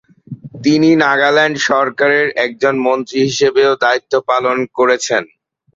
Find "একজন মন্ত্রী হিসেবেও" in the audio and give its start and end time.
2.45-3.71